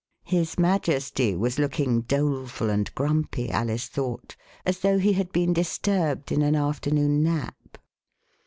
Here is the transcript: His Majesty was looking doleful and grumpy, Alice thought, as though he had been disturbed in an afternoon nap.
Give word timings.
His 0.25 0.57
Majesty 0.57 1.35
was 1.35 1.59
looking 1.59 2.01
doleful 2.01 2.71
and 2.71 2.91
grumpy, 2.95 3.51
Alice 3.51 3.85
thought, 3.87 4.35
as 4.65 4.79
though 4.79 4.97
he 4.97 5.13
had 5.13 5.31
been 5.31 5.53
disturbed 5.53 6.31
in 6.31 6.41
an 6.41 6.55
afternoon 6.55 7.21
nap. 7.21 7.77